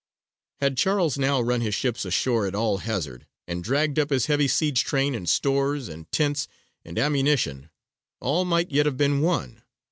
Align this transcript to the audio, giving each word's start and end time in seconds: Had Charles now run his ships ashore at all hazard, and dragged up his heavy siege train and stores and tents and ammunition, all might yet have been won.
Had 0.61 0.79
Charles 0.79 1.19
now 1.19 1.39
run 1.39 1.61
his 1.61 1.75
ships 1.75 2.05
ashore 2.05 2.47
at 2.47 2.55
all 2.55 2.79
hazard, 2.79 3.27
and 3.45 3.63
dragged 3.63 3.99
up 3.99 4.09
his 4.09 4.25
heavy 4.25 4.47
siege 4.47 4.83
train 4.83 5.13
and 5.13 5.29
stores 5.29 5.87
and 5.87 6.11
tents 6.11 6.47
and 6.83 6.97
ammunition, 6.97 7.69
all 8.19 8.43
might 8.43 8.71
yet 8.71 8.87
have 8.87 8.97
been 8.97 9.21
won. 9.21 9.61